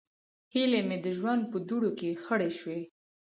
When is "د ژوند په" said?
1.05-1.57